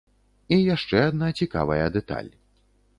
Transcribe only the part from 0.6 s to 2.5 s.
яшчэ адна цікавая дэталь.